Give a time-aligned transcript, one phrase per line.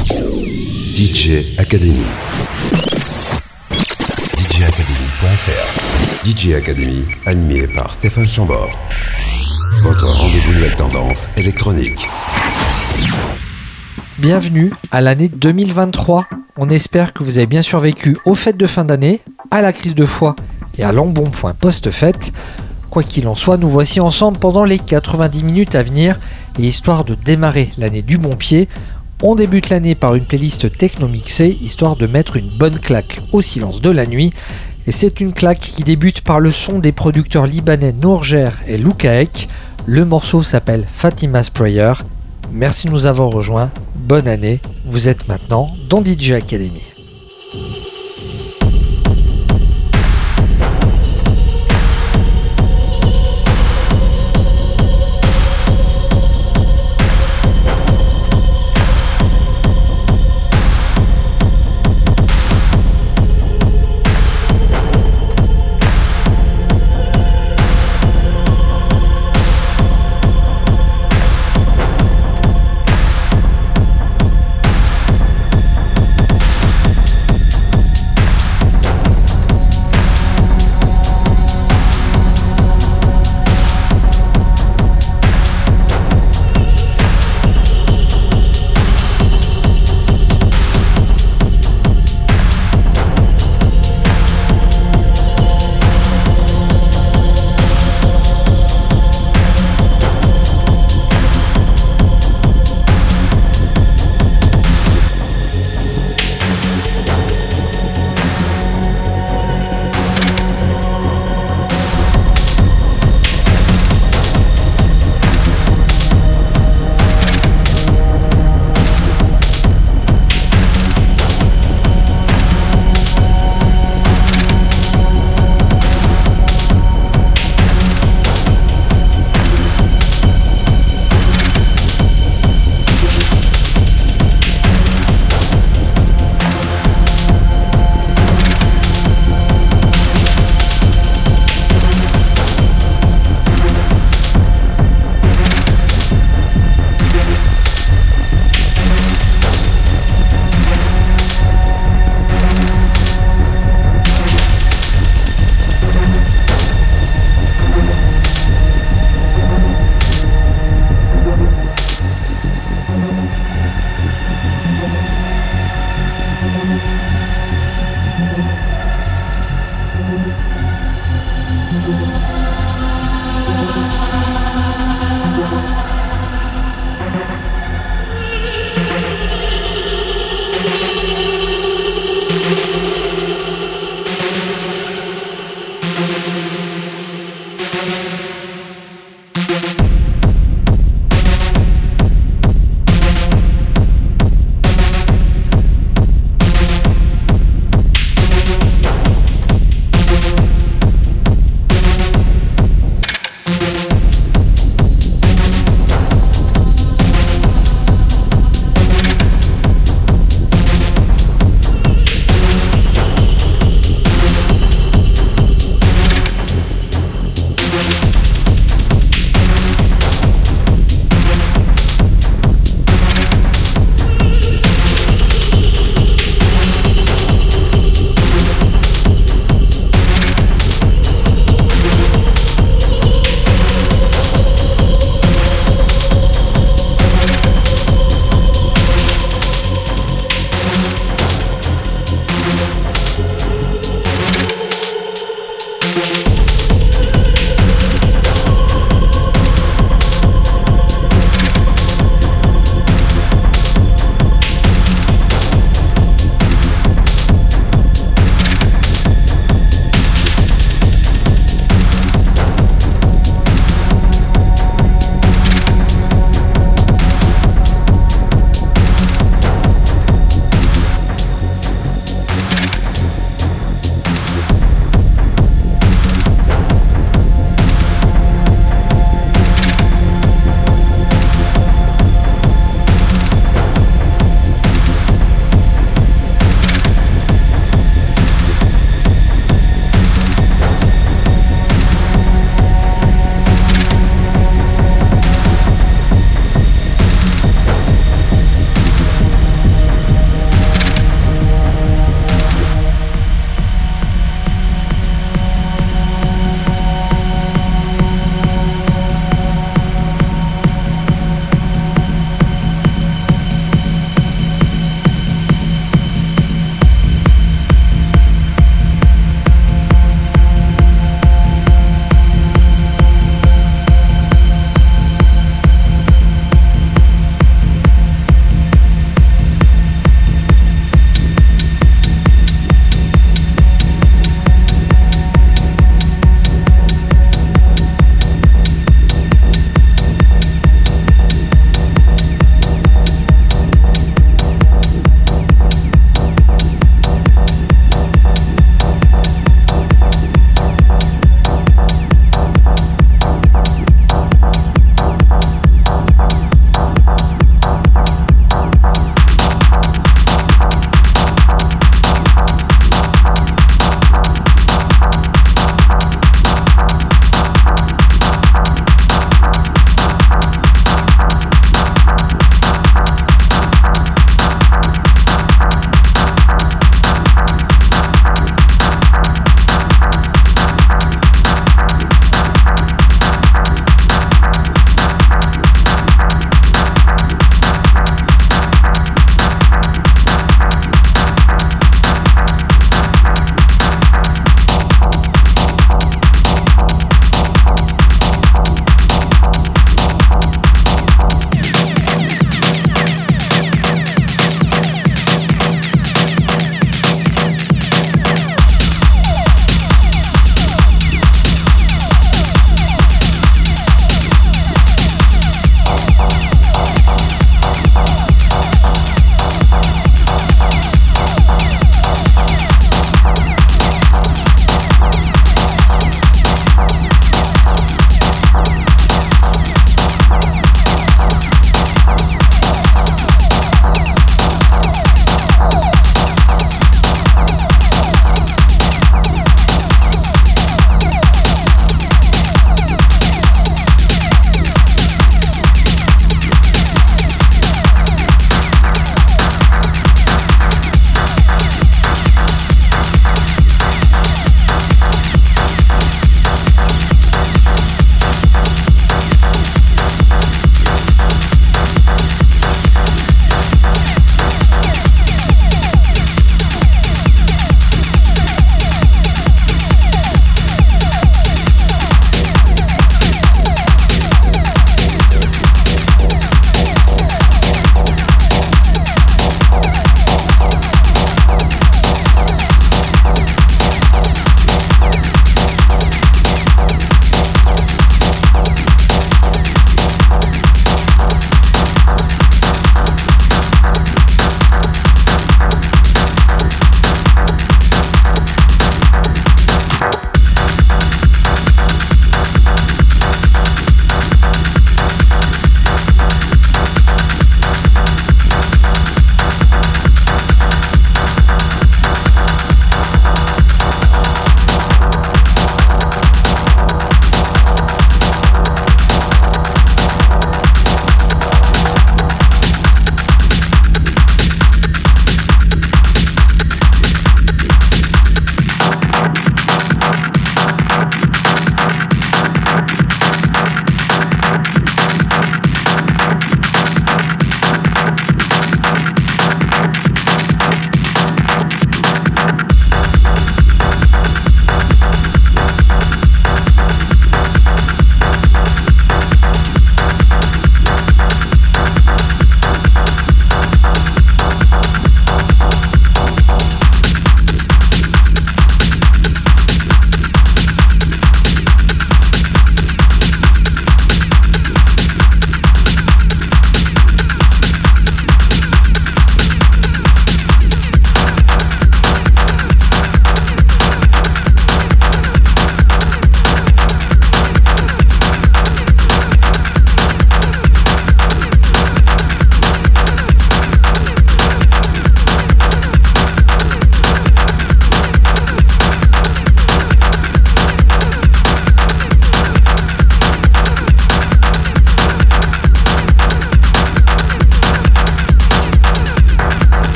[0.00, 2.00] DJ Academy.
[4.38, 8.70] DJacademy.fr DJ Academy, animé par Stéphane Chambord.
[9.82, 12.08] Votre rendez-vous nouvelle tendance électronique.
[14.16, 16.26] Bienvenue à l'année 2023.
[16.56, 19.20] On espère que vous avez bien survécu aux fêtes de fin d'année,
[19.50, 20.34] à la crise de foi
[20.78, 22.32] et à l'embonpoint post-fête.
[22.88, 26.18] Quoi qu'il en soit, nous voici ensemble pendant les 90 minutes à venir
[26.58, 28.66] et histoire de démarrer l'année du bon pied,
[29.22, 33.42] on débute l'année par une playlist techno mixée, histoire de mettre une bonne claque au
[33.42, 34.32] silence de la nuit.
[34.86, 39.48] Et c'est une claque qui débute par le son des producteurs libanais Nourger et Lukaek.
[39.86, 41.92] Le morceau s'appelle Fatima's Prayer.
[42.52, 43.70] Merci de nous avoir rejoints.
[43.96, 44.60] Bonne année.
[44.86, 46.82] Vous êtes maintenant dans DJ Academy.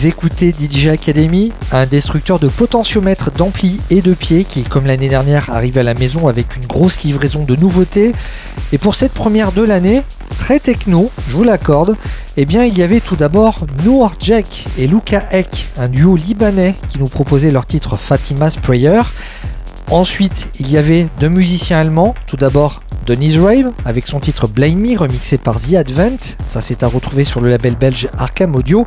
[0.00, 5.10] Vous écoutez DJ Academy, un destructeur de potentiomètres d'ampli et de pieds qui, comme l'année
[5.10, 8.12] dernière, arrive à la maison avec une grosse livraison de nouveautés.
[8.72, 10.02] Et pour cette première de l'année,
[10.38, 11.98] très techno, je vous l'accorde,
[12.38, 16.76] eh bien il y avait tout d'abord Noor Jack et Luca Ek, un duo libanais
[16.88, 19.02] qui nous proposait leur titre Fatima's Prayer.
[19.90, 24.76] Ensuite, il y avait deux musiciens allemands, tout d'abord Denise Rave avec son titre Blame
[24.76, 28.86] Me remixé par The Advent, ça c'est à retrouver sur le label belge Arkham Audio.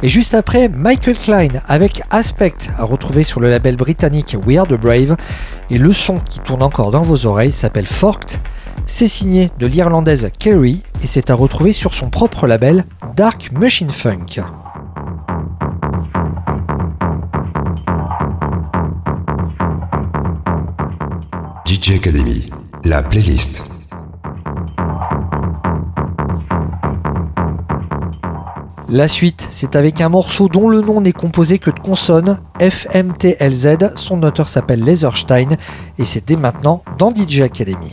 [0.00, 4.68] Et juste après, Michael Klein avec Aspect à retrouver sur le label britannique We Are
[4.68, 5.16] the Brave.
[5.70, 8.38] Et le son qui tourne encore dans vos oreilles s'appelle Forked.
[8.86, 12.84] C'est signé de l'Irlandaise Kerry et c'est à retrouver sur son propre label
[13.16, 14.40] Dark Machine Funk.
[21.66, 22.50] DJ Academy,
[22.84, 23.64] la playlist.
[28.90, 33.96] La suite, c'est avec un morceau dont le nom n'est composé que de consonnes, FMTLZ,
[33.96, 35.56] son auteur s'appelle Laserstein,
[35.98, 37.92] et c'est dès maintenant dans DJ Academy.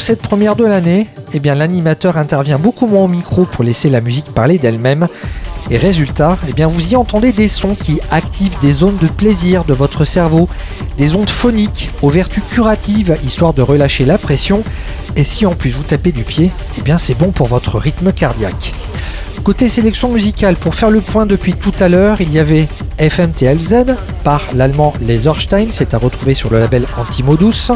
[0.00, 4.00] Cette première de l'année, eh bien l'animateur intervient beaucoup moins au micro pour laisser la
[4.00, 5.08] musique parler d'elle-même.
[5.70, 9.64] Et résultat, eh bien vous y entendez des sons qui activent des zones de plaisir
[9.64, 10.48] de votre cerveau,
[10.96, 14.64] des ondes phoniques aux vertus curatives histoire de relâcher la pression.
[15.16, 18.10] Et si en plus vous tapez du pied, eh bien c'est bon pour votre rythme
[18.10, 18.72] cardiaque.
[19.44, 23.96] Côté sélection musicale, pour faire le point depuis tout à l'heure, il y avait FMTLZ
[24.24, 27.72] par l'allemand Laserstein, c'est à retrouver sur le label Antimodus.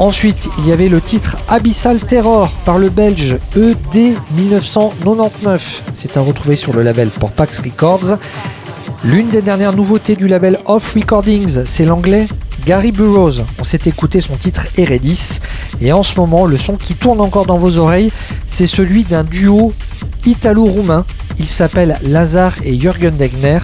[0.00, 5.82] Ensuite, il y avait le titre Abyssal Terror par le belge ED 1999.
[5.92, 8.16] C'est à retrouver sur le label Porpax Records.
[9.04, 12.26] L'une des dernières nouveautés du label Off Recordings, c'est l'anglais
[12.64, 13.44] Gary Burroughs.
[13.58, 15.40] On s'est écouté son titre Eredis.
[15.82, 18.10] Et en ce moment, le son qui tourne encore dans vos oreilles,
[18.46, 19.74] c'est celui d'un duo
[20.24, 21.04] italo-roumain.
[21.38, 23.58] Il s'appelle Lazar et Jürgen Degner.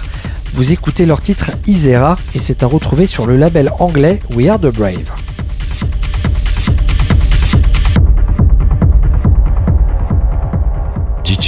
[0.53, 4.59] Vous écoutez leur titre Isera et c'est à retrouver sur le label anglais We Are
[4.59, 5.11] the Brave.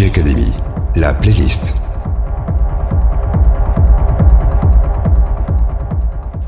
[0.01, 0.53] Academy,
[0.95, 1.75] la playlist.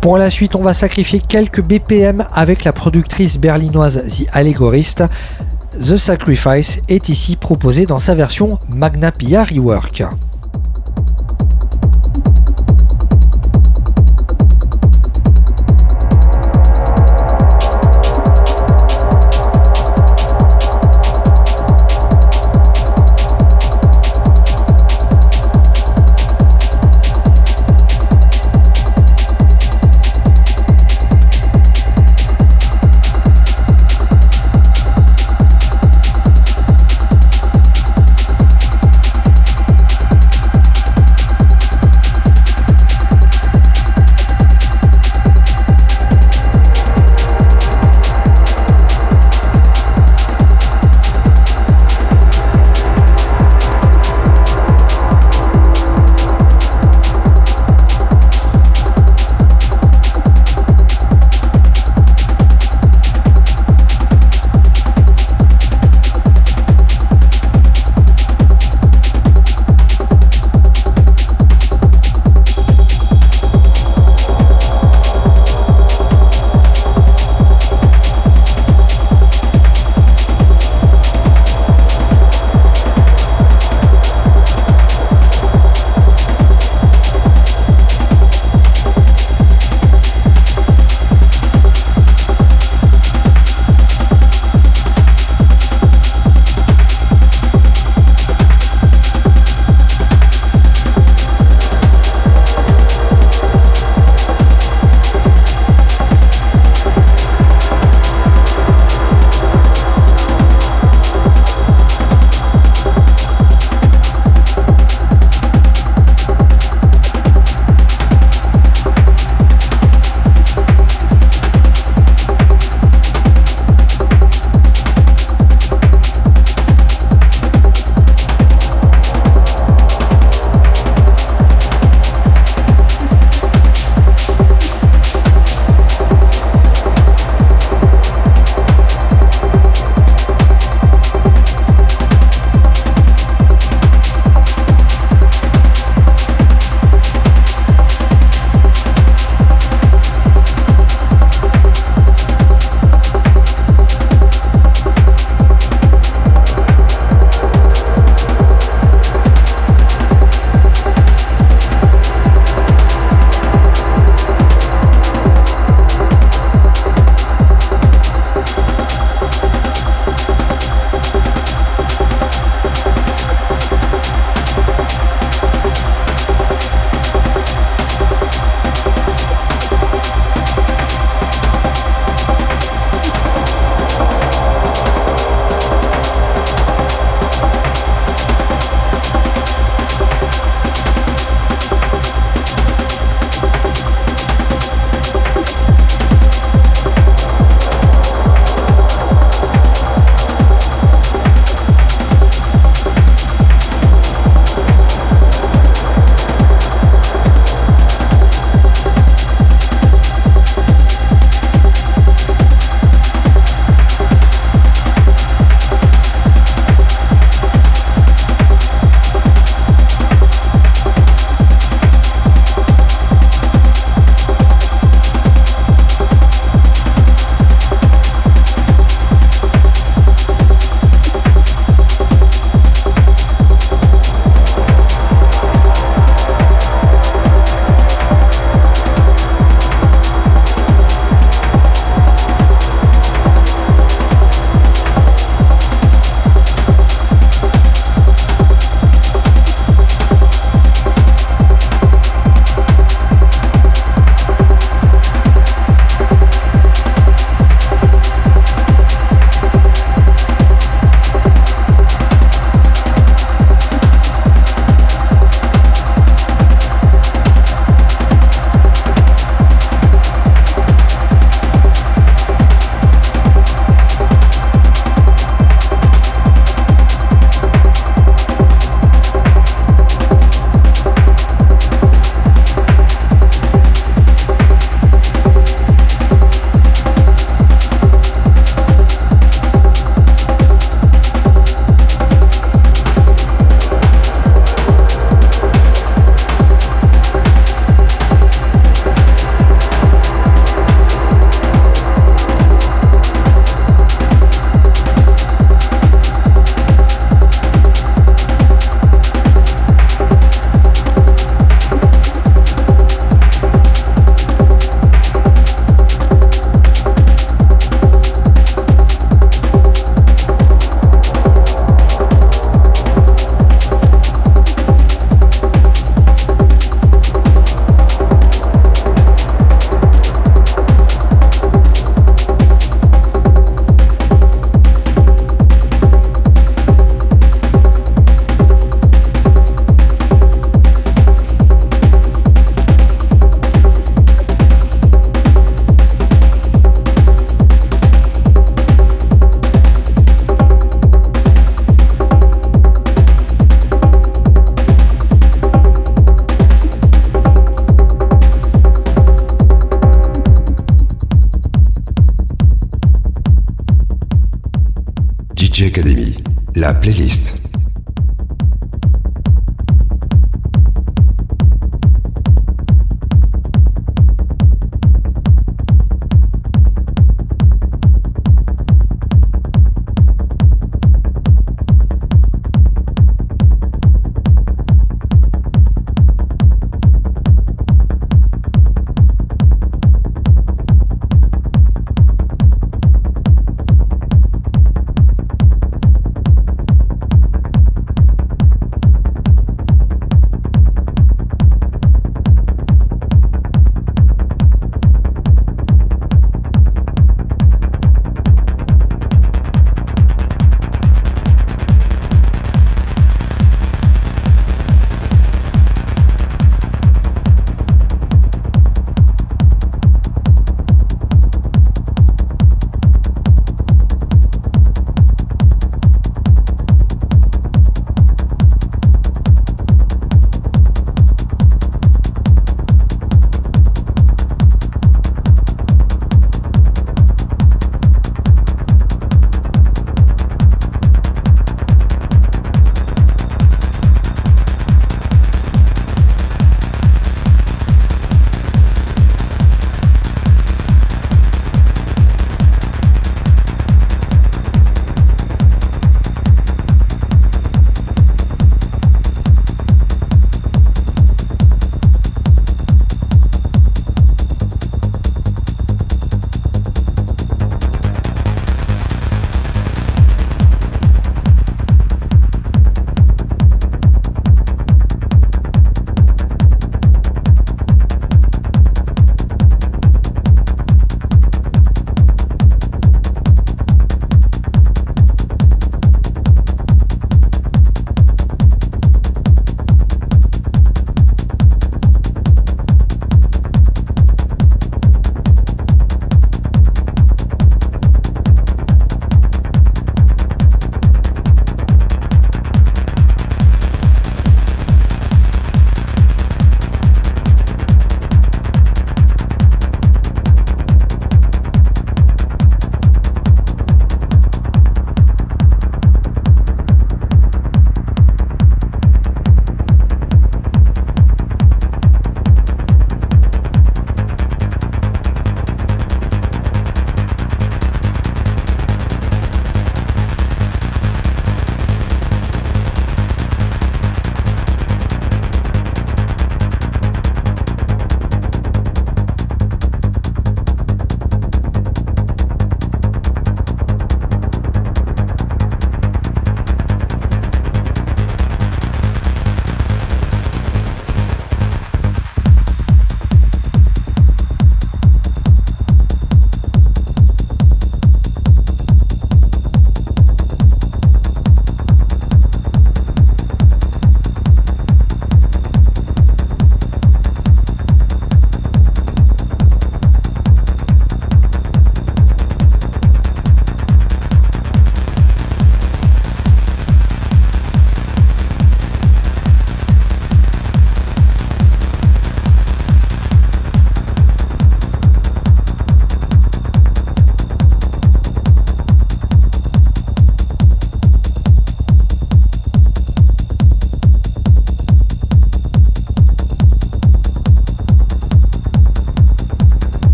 [0.00, 5.04] Pour la suite, on va sacrifier quelques BPM avec la productrice berlinoise The Allegorist.
[5.72, 10.04] The Sacrifice est ici proposé dans sa version Magna Pia Rework.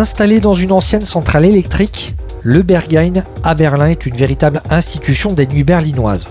[0.00, 5.46] Installé dans une ancienne centrale électrique, le Berghain à Berlin est une véritable institution des
[5.46, 6.28] nuits berlinoises.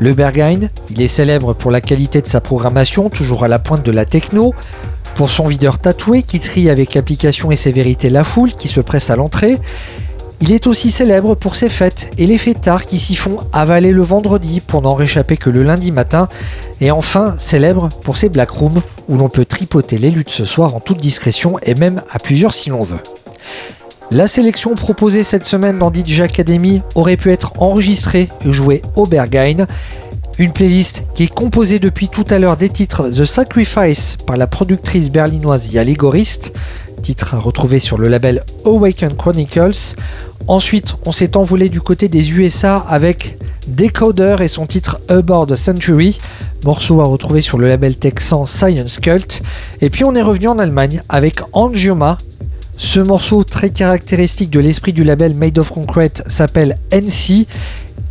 [0.00, 3.86] Le Berghain, il est célèbre pour la qualité de sa programmation, toujours à la pointe
[3.86, 4.54] de la techno,
[5.14, 9.08] pour son videur tatoué qui trie avec application et sévérité la foule qui se presse
[9.08, 9.60] à l'entrée.
[10.40, 14.02] Il est aussi célèbre pour ses fêtes et les fêtards qui s'y font avaler le
[14.02, 16.28] vendredi pour n'en réchapper que le lundi matin.
[16.80, 20.74] Et enfin, célèbre pour ses black rooms où l'on peut tripoter les luttes ce soir
[20.74, 23.00] en toute discrétion et même à plusieurs si l'on veut.
[24.12, 29.06] La sélection proposée cette semaine dans DJ Academy aurait pu être enregistrée et jouée au
[29.06, 29.66] Berghain.
[30.38, 34.46] Une playlist qui est composée depuis tout à l'heure des titres The Sacrifice par la
[34.46, 36.52] productrice berlinoise Yaligorist,
[37.02, 39.96] titre à retrouver sur le label Awaken Chronicles.
[40.48, 43.36] Ensuite, on s'est envolé du côté des USA avec
[43.80, 46.18] Decoder et son titre Aboard Century,
[46.66, 49.40] morceau à retrouver sur le label texan Science Cult.
[49.80, 52.18] Et puis on est revenu en Allemagne avec Angioma
[52.76, 57.46] ce morceau très caractéristique de l'esprit du label Made of Concrete s'appelle NC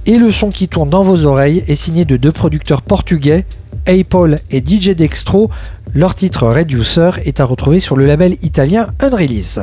[0.07, 3.45] et le son qui tourne dans vos oreilles est signé de deux producteurs portugais,
[3.85, 5.51] Apple et DJ Dextro.
[5.93, 9.59] Leur titre Reducer est à retrouver sur le label italien Unrelease.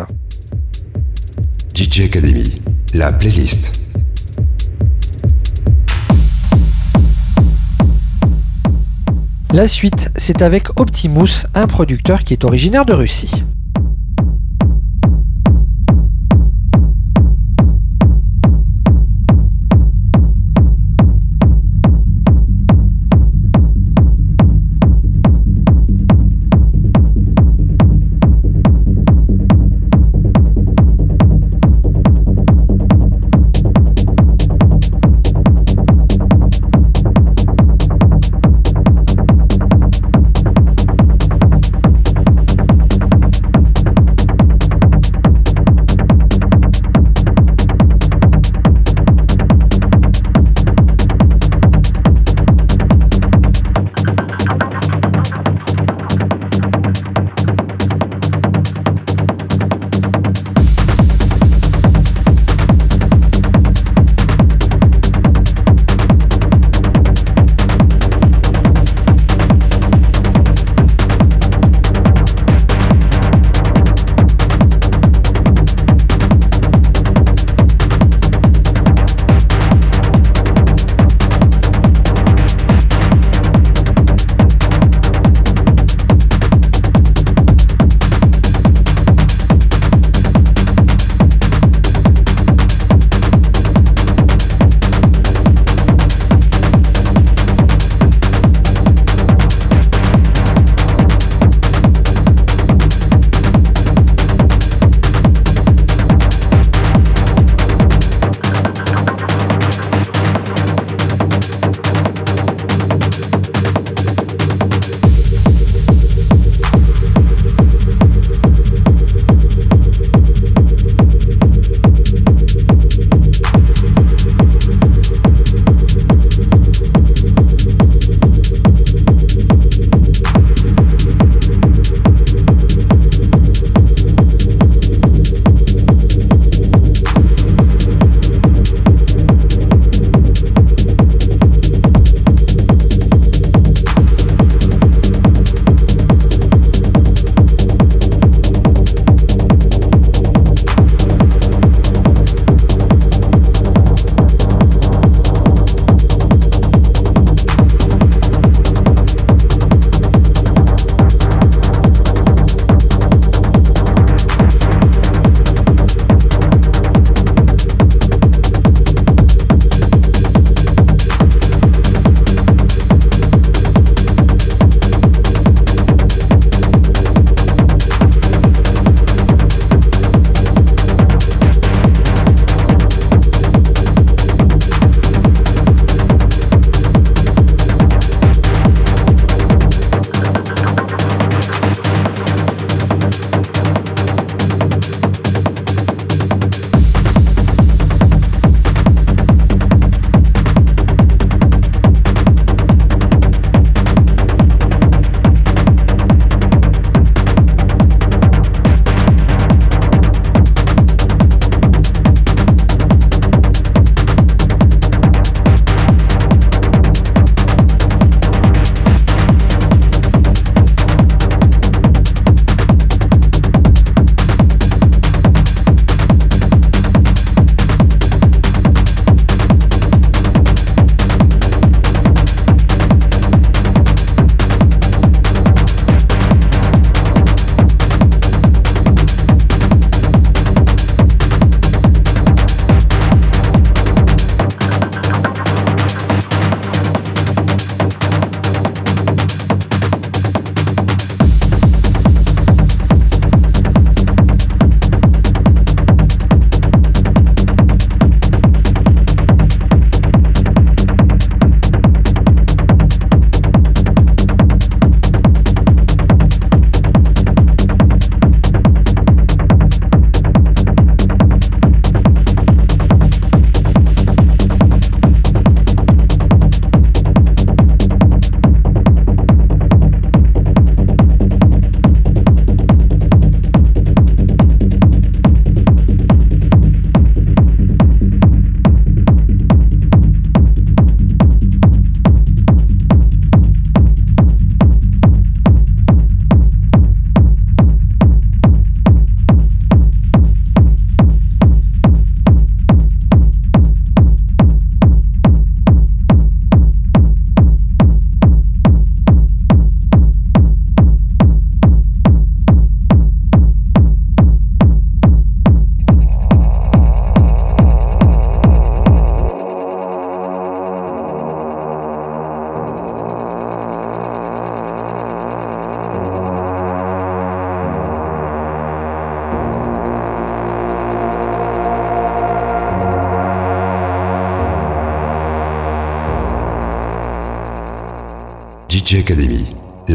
[1.74, 2.60] DJ Academy,
[2.94, 3.85] la playlist.
[9.52, 13.44] La suite, c'est avec Optimus, un producteur qui est originaire de Russie.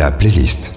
[0.02, 0.71] La playlist.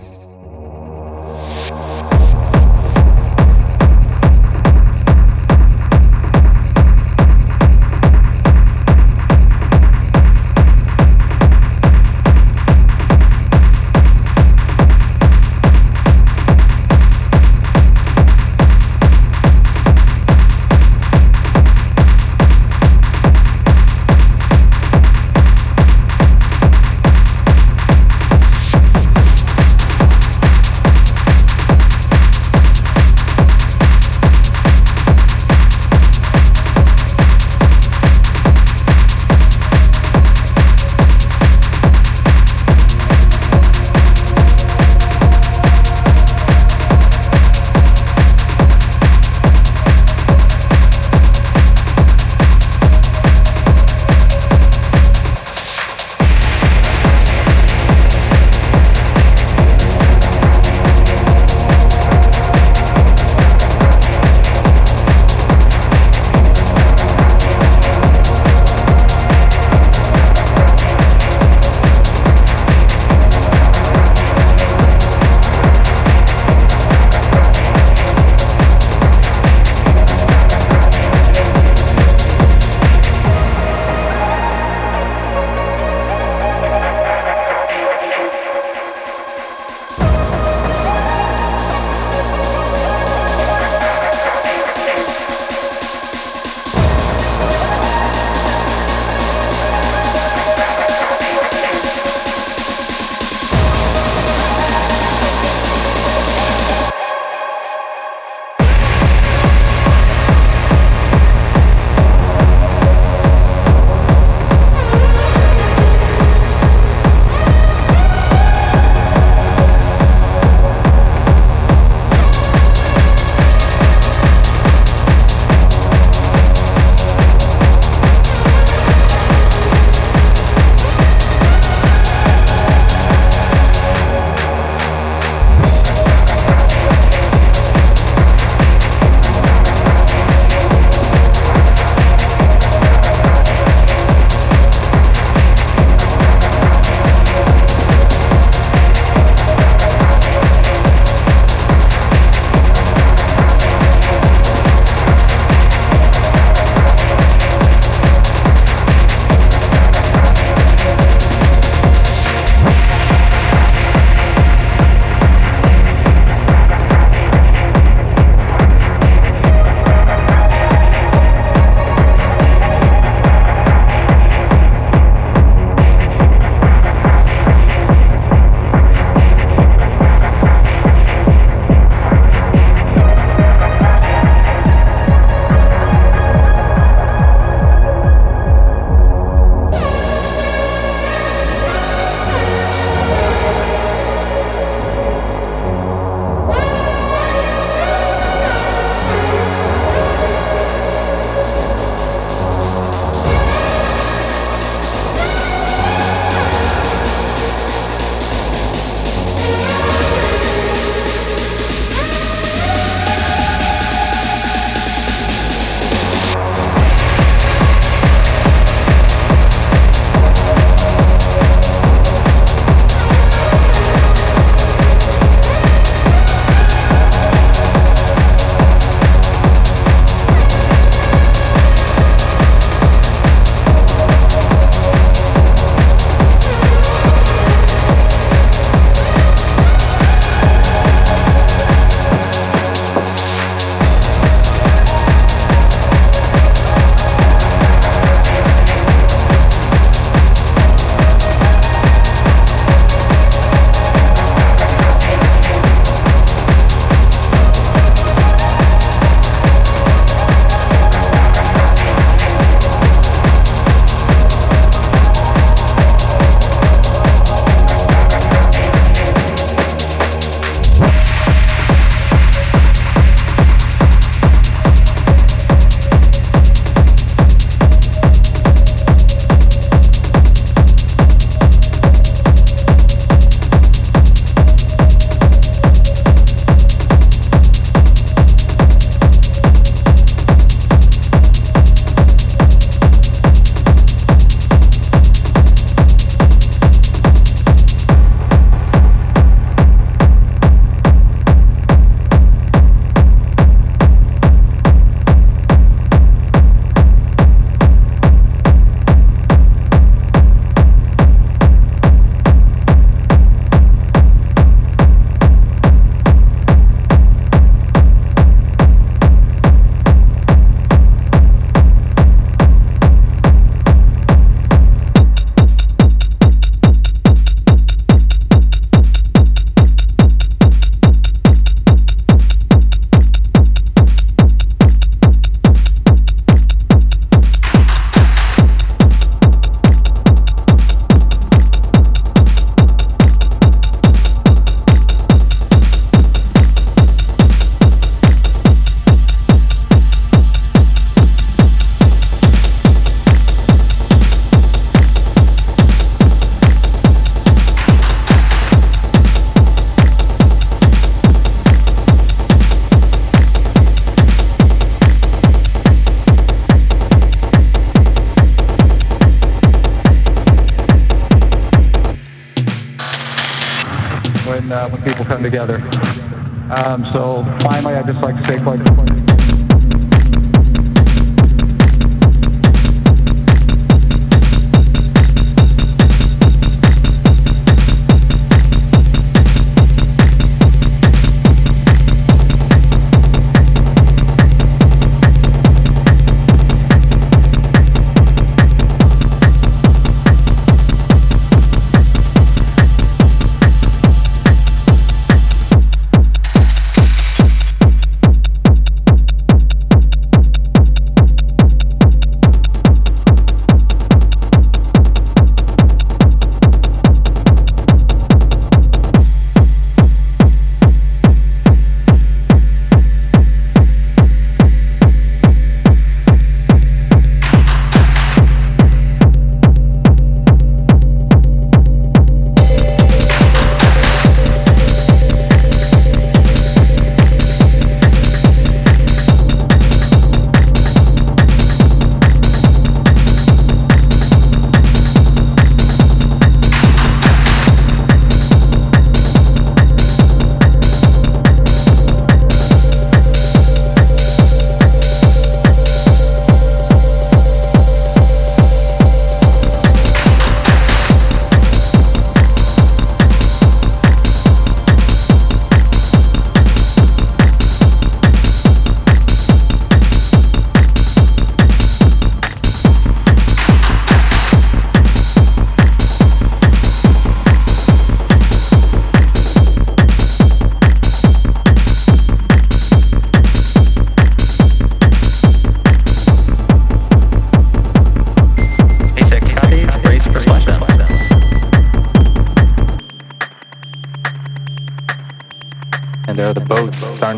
[376.75, 377.04] Um, so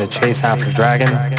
[0.07, 1.36] to chase after dragon.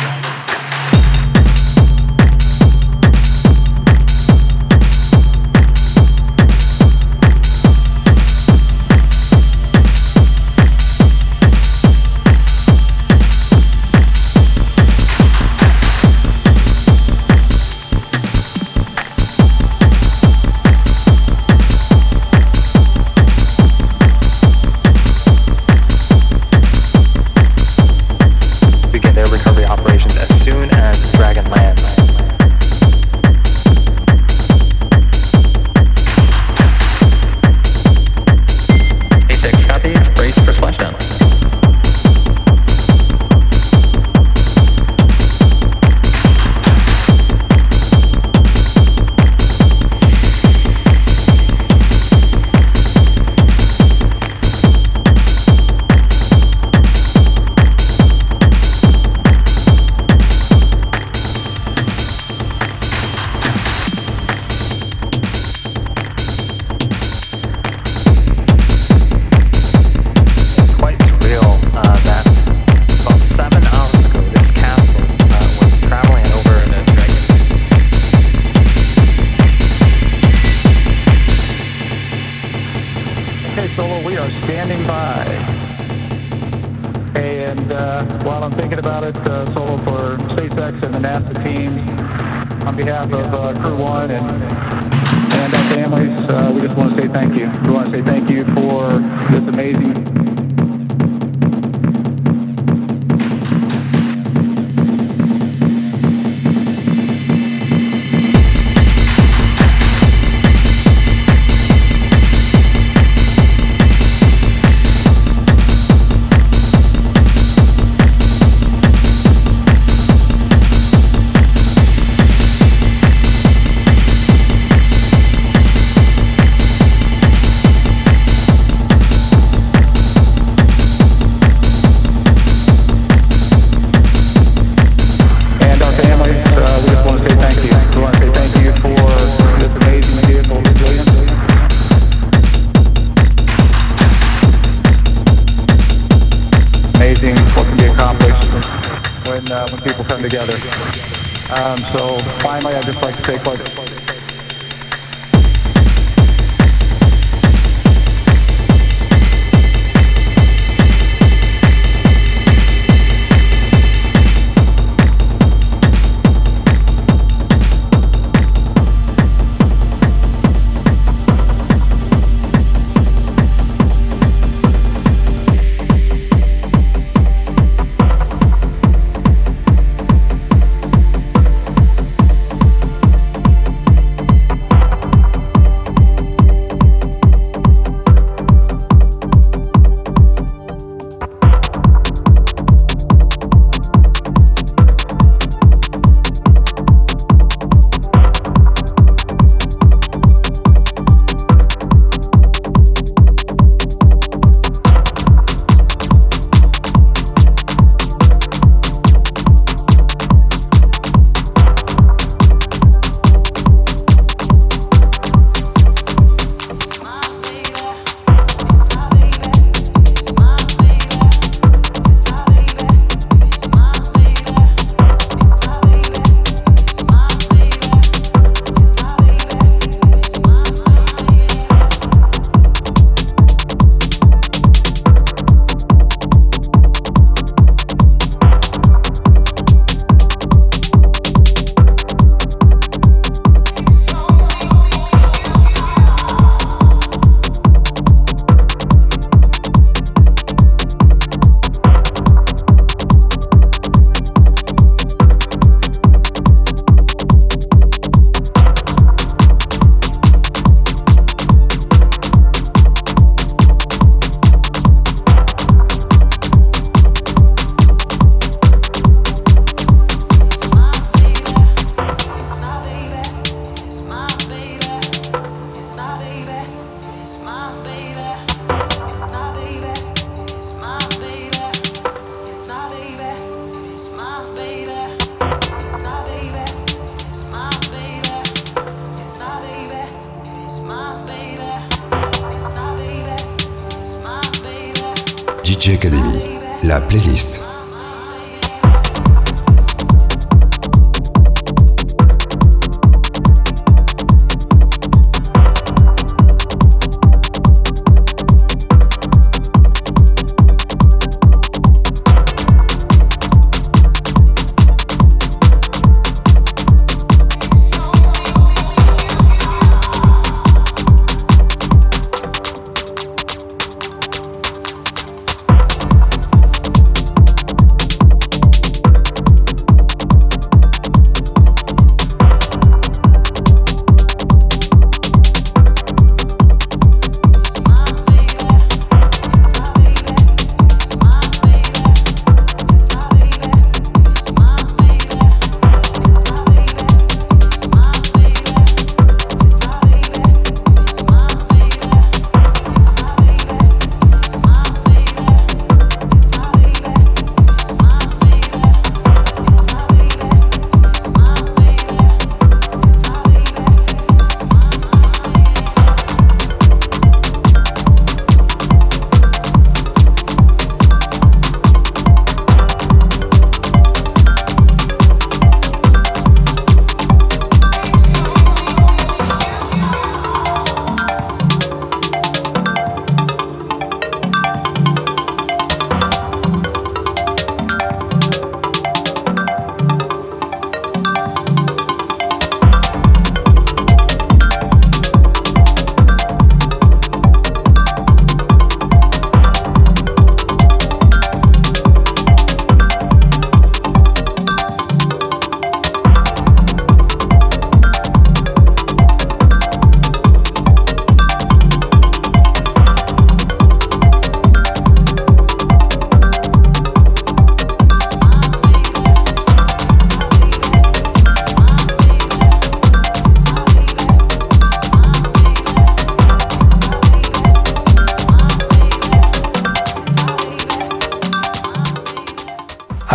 [150.57, 153.59] Um, so finally, I'd just like to take like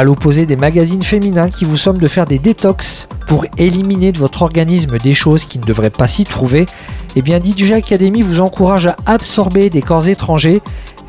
[0.03, 4.19] à l'opposé des magazines féminins qui vous somment de faire des détox pour éliminer de
[4.19, 6.67] votre organisme des choses qui ne devraient pas s'y trouver,
[7.15, 10.61] eh bien DJ Academy vous encourage à absorber des corps étrangers,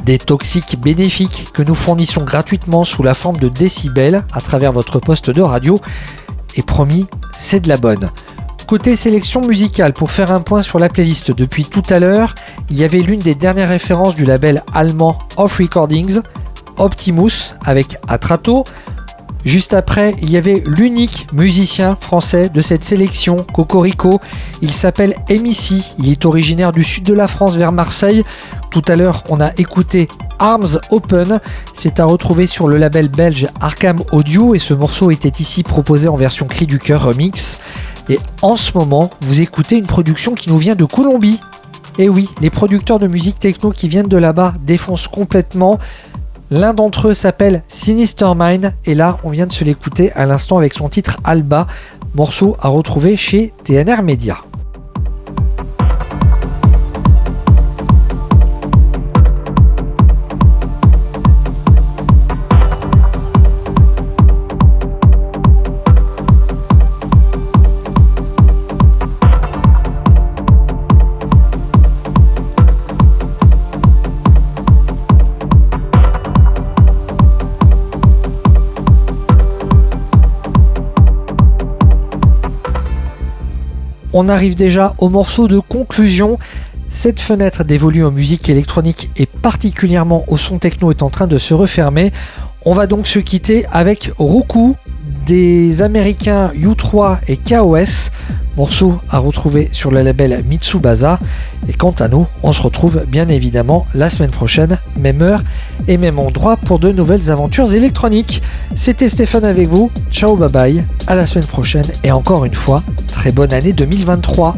[0.05, 4.99] des toxiques bénéfiques que nous fournissons gratuitement sous la forme de décibels à travers votre
[4.99, 5.79] poste de radio.
[6.55, 8.11] Et promis, c'est de la bonne.
[8.67, 12.35] Côté sélection musicale, pour faire un point sur la playlist depuis tout à l'heure,
[12.69, 16.21] il y avait l'une des dernières références du label allemand Off Recordings,
[16.77, 18.63] Optimus avec Atrato.
[19.45, 24.21] Juste après, il y avait l'unique musicien français de cette sélection, Cocorico.
[24.61, 28.23] Il s'appelle Emici, il est originaire du sud de la France vers Marseille.
[28.71, 30.07] Tout à l'heure, on a écouté
[30.39, 31.41] Arms Open.
[31.73, 36.07] C'est à retrouver sur le label belge Arkham Audio et ce morceau était ici proposé
[36.07, 37.59] en version cri du cœur remix.
[38.09, 41.41] Et en ce moment, vous écoutez une production qui nous vient de Colombie.
[41.97, 45.79] Et oui, les producteurs de musique techno qui viennent de là-bas défoncent complètement.
[46.51, 50.57] L'un d'entre eux s'appelle Sinister Mind et là on vient de se l'écouter à l'instant
[50.57, 51.67] avec son titre Alba,
[52.15, 54.37] morceau à retrouver chez TNR Media.
[84.15, 86.37] On arrive déjà au morceau de conclusion.
[86.89, 91.39] Cette fenêtre dévolue en musique électronique et particulièrement au son techno est en train de
[91.39, 92.13] se refermer.
[92.63, 94.75] On va donc se quitter avec Roku
[95.25, 98.11] des américains U3 et KOS,
[98.57, 101.19] morceau à retrouver sur le label Mitsubasa.
[101.67, 105.43] Et quant à nous, on se retrouve bien évidemment la semaine prochaine, même heure
[105.87, 108.41] et même endroit pour de nouvelles aventures électroniques.
[108.75, 112.83] C'était Stéphane avec vous, ciao bye bye, à la semaine prochaine et encore une fois,
[113.07, 114.57] très bonne année 2023.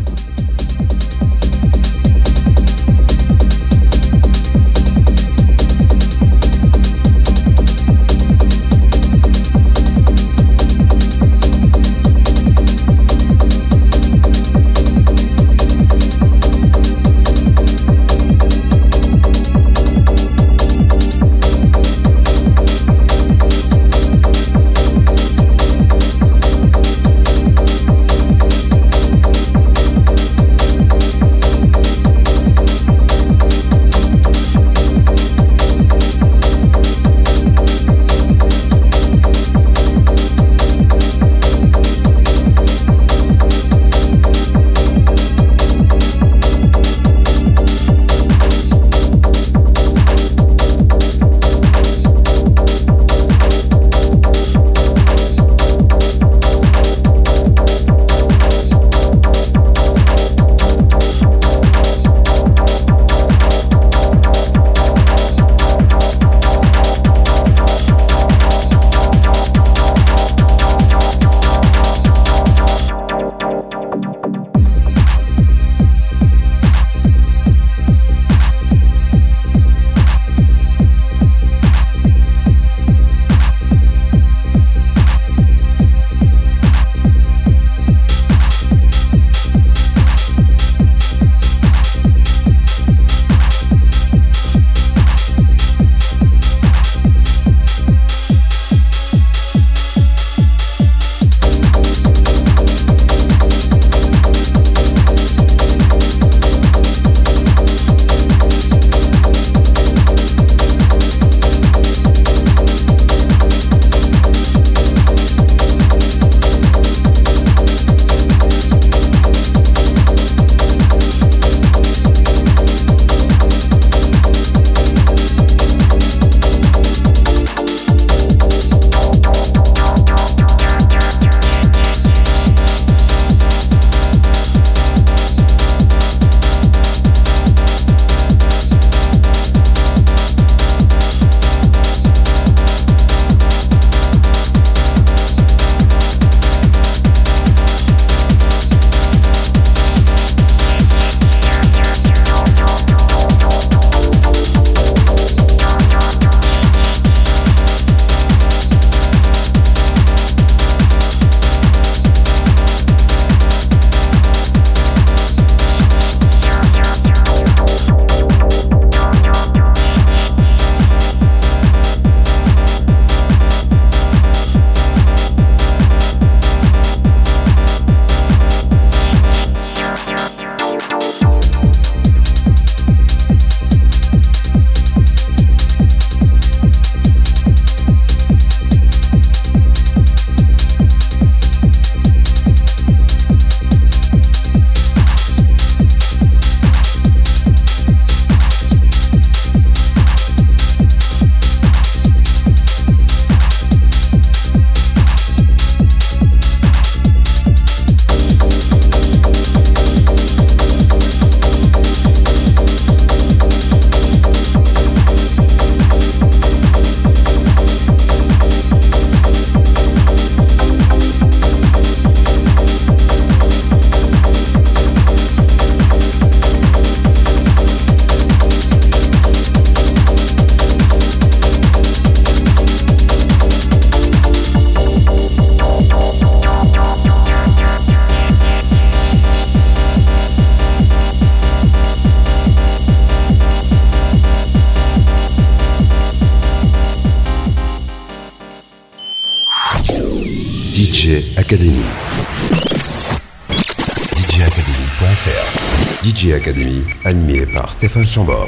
[257.77, 258.44] Stéphane Chambord.